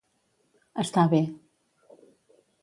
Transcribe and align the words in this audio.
Estar 0.83 1.03
bé. 1.11 1.21